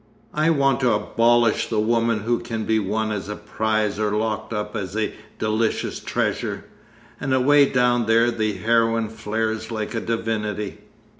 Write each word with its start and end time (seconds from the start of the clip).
I 0.33 0.49
want 0.49 0.79
to 0.79 0.93
abolish 0.93 1.67
the 1.67 1.79
woman 1.79 2.21
who 2.21 2.39
can 2.39 2.65
be 2.65 2.79
won 2.79 3.11
as 3.11 3.29
a 3.29 3.35
prize 3.35 3.99
or 3.99 4.09
locked 4.15 4.51
up 4.51 4.75
as 4.75 4.97
a 4.97 5.13
delicious 5.37 5.99
treasure. 5.99 6.65
And 7.19 7.35
away 7.35 7.65
down 7.67 8.07
there 8.07 8.31
the 8.31 8.53
heroine 8.53 9.09
flares 9.09 9.69
like 9.69 9.93
a 9.93 10.01
divinity. 10.01 10.79